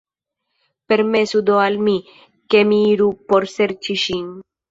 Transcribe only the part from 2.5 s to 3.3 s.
ke mi iru